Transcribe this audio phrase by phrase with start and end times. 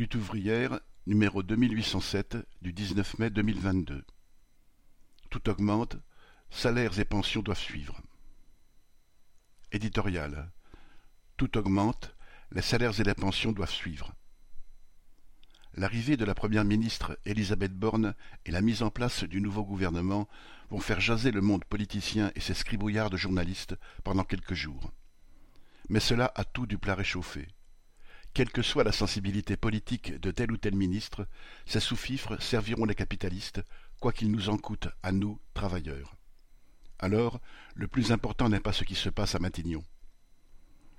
[0.00, 4.02] Lutte ouvrière, numéro 2807 du 19 mai 2022.
[5.28, 5.98] Tout augmente,
[6.48, 8.00] salaires et pensions doivent suivre.
[9.72, 10.50] Éditorial.
[11.36, 12.16] Tout augmente,
[12.50, 14.14] les salaires et les pensions doivent suivre.
[15.74, 18.14] L'arrivée de la première ministre Elisabeth Borne
[18.46, 20.30] et la mise en place du nouveau gouvernement
[20.70, 24.92] vont faire jaser le monde politicien et ses scribouillards de journalistes pendant quelques jours.
[25.90, 27.48] Mais cela a tout du plat réchauffé.
[28.32, 31.26] Quelle que soit la sensibilité politique de tel ou tel ministre,
[31.66, 33.62] ces sous-fifres serviront les capitalistes,
[33.98, 36.14] quoi qu'il nous en coûte à nous, travailleurs.
[36.98, 37.40] Alors,
[37.74, 39.82] le plus important n'est pas ce qui se passe à Matignon.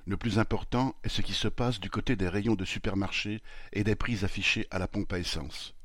[0.06, 3.84] Le plus important est ce qui se passe du côté des rayons de supermarché et
[3.84, 5.76] des prix affichés à la pompe à essence.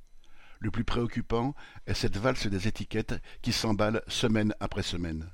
[0.59, 1.55] Le plus préoccupant
[1.87, 5.31] est cette valse des étiquettes qui s'emballe semaine après semaine.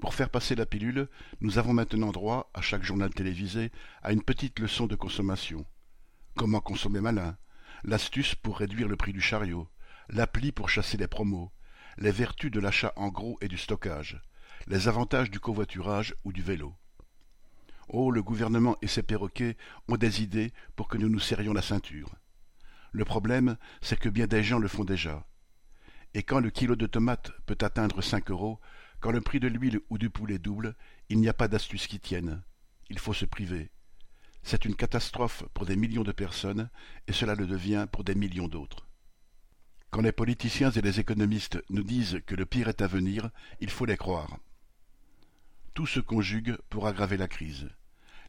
[0.00, 1.08] Pour faire passer la pilule,
[1.40, 5.66] nous avons maintenant droit, à chaque journal télévisé, à une petite leçon de consommation.
[6.36, 7.36] Comment consommer malin?
[7.82, 9.68] L'astuce pour réduire le prix du chariot,
[10.08, 11.50] l'appli pour chasser les promos,
[11.96, 14.22] les vertus de l'achat en gros et du stockage,
[14.68, 16.74] les avantages du covoiturage ou du vélo.
[17.88, 19.56] Oh, le gouvernement et ses perroquets
[19.88, 22.14] ont des idées pour que nous nous serrions la ceinture.
[22.92, 25.26] Le problème, c'est que bien des gens le font déjà.
[26.14, 28.60] Et quand le kilo de tomates peut atteindre cinq euros,
[29.00, 30.74] quand le prix de l'huile ou du poulet double,
[31.08, 32.42] il n'y a pas d'astuce qui tienne.
[32.90, 33.70] Il faut se priver.
[34.42, 36.68] C'est une catastrophe pour des millions de personnes,
[37.06, 38.88] et cela le devient pour des millions d'autres.
[39.90, 43.70] Quand les politiciens et les économistes nous disent que le pire est à venir, il
[43.70, 44.38] faut les croire.
[45.74, 47.68] Tout se conjugue pour aggraver la crise.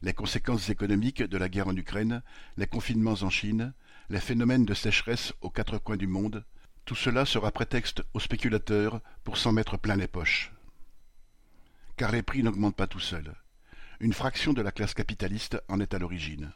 [0.02, 2.22] Les conséquences économiques de la guerre en Ukraine,
[2.56, 3.74] les confinements en Chine,
[4.08, 6.44] les phénomènes de sécheresse aux quatre coins du monde,
[6.84, 10.52] tout cela sera prétexte aux spéculateurs pour s'en mettre plein les poches
[12.00, 13.34] car les prix n'augmentent pas tout seuls.
[14.00, 16.50] Une fraction de la classe capitaliste en est à l'origine.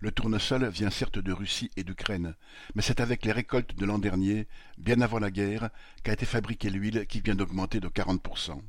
[0.00, 2.34] Le tournesol vient certes de Russie et d'Ukraine,
[2.74, 5.70] mais c'est avec les récoltes de l'an dernier, bien avant la guerre,
[6.02, 8.60] qu'a été fabriquée l'huile qui vient d'augmenter de 40%.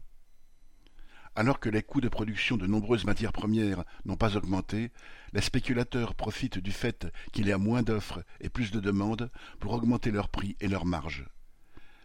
[1.36, 4.92] Alors que les coûts de production de nombreuses matières premières n'ont pas augmenté,
[5.34, 9.74] les spéculateurs profitent du fait qu'il y a moins d'offres et plus de demandes pour
[9.74, 11.26] augmenter leurs prix et leurs marges.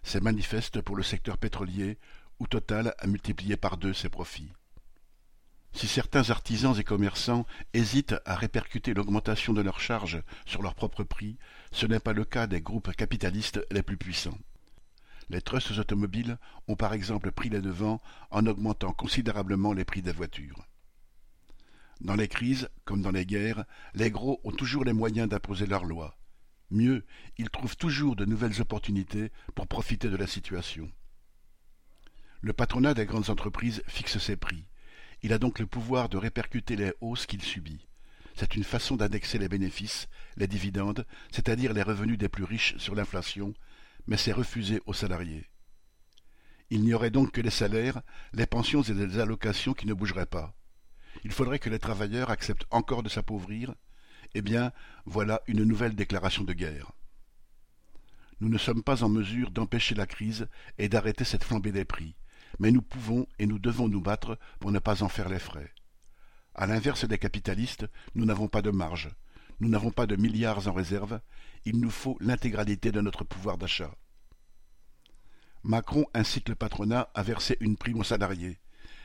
[0.07, 1.99] C'est manifeste pour le secteur pétrolier,
[2.41, 4.53] où Total a multiplié par deux ses profits.
[5.73, 11.03] Si certains artisans et commerçants hésitent à répercuter l'augmentation de leurs charges sur leurs propres
[11.03, 11.37] prix,
[11.73, 14.39] ce n'est pas le cas des groupes capitalistes les plus puissants.
[15.31, 18.01] Les trustes automobiles ont par exemple pris les devants
[18.31, 20.65] en augmentant considérablement les prix des voitures.
[22.01, 25.85] Dans les crises, comme dans les guerres, les gros ont toujours les moyens d'imposer leurs
[25.85, 26.17] lois.
[26.71, 27.05] Mieux,
[27.37, 30.91] ils trouvent toujours de nouvelles opportunités pour profiter de la situation.
[32.45, 34.67] Le patronat des grandes entreprises fixe ses prix.
[35.23, 37.87] Il a donc le pouvoir de répercuter les hausses qu'il subit.
[38.35, 42.95] C'est une façon d'indexer les bénéfices, les dividendes, c'est-à-dire les revenus des plus riches sur
[42.95, 43.55] l'inflation,
[44.07, 45.49] mais c'est refusé aux salariés.
[46.69, 48.03] Il n'y aurait donc que les salaires,
[48.35, 50.55] les pensions et les allocations qui ne bougeraient pas.
[51.25, 53.75] Il faudrait que les travailleurs acceptent encore de s'appauvrir.
[54.35, 54.71] Eh bien,
[55.07, 56.93] voilà une nouvelle déclaration de guerre.
[58.41, 62.15] Nous ne sommes pas en mesure d'empêcher la crise et d'arrêter cette flambée des prix
[62.59, 65.73] mais nous pouvons et nous devons nous battre pour ne pas en faire les frais.
[66.55, 69.11] À l'inverse des capitalistes, nous n'avons pas de marge,
[69.61, 71.21] nous n'avons pas de milliards en réserve,
[71.65, 73.95] il nous faut l'intégralité de notre pouvoir d'achat.
[75.63, 78.59] Macron incite le patronat à verser une prime aux salariés.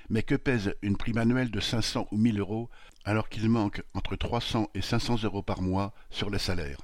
[0.09, 2.69] Mais que pèse une prime annuelle de 500 ou 1000 euros
[3.05, 6.81] alors qu'il manque entre 300 et 500 euros par mois sur les salaires?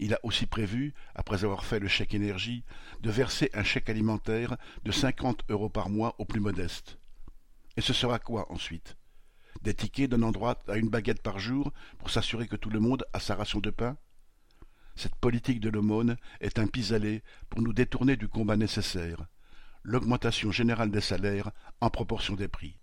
[0.00, 2.64] Il a aussi prévu, après avoir fait le chèque énergie,
[3.02, 6.98] de verser un chèque alimentaire de 50 euros par mois aux plus modestes.
[7.76, 8.96] Et ce sera quoi ensuite?
[9.62, 13.04] Des tickets donnant droit à une baguette par jour pour s'assurer que tout le monde
[13.12, 13.98] a sa ration de pain?
[14.96, 19.26] Cette politique de l'aumône est un pis-aller pour nous détourner du combat nécessaire,
[19.82, 21.50] l'augmentation générale des salaires
[21.80, 22.79] en proportion des prix.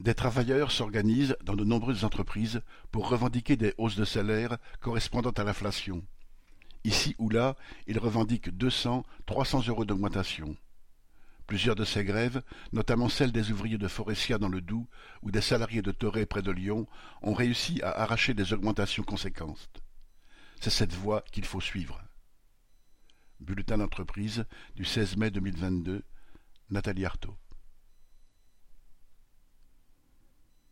[0.00, 5.44] Des travailleurs s'organisent dans de nombreuses entreprises pour revendiquer des hausses de salaire correspondant à
[5.44, 6.04] l'inflation.
[6.84, 7.56] Ici ou là,
[7.88, 10.56] ils revendiquent 200, 300 euros d'augmentation.
[11.48, 12.42] Plusieurs de ces grèves,
[12.72, 14.86] notamment celles des ouvriers de Forestia dans le Doubs
[15.22, 16.86] ou des salariés de Toré près de Lyon,
[17.22, 19.68] ont réussi à arracher des augmentations conséquentes.
[20.60, 22.00] C'est cette voie qu'il faut suivre.
[23.40, 24.44] Bulletin d'entreprise
[24.76, 26.04] du 16 mai 2022,
[26.70, 27.36] Nathalie Artaud.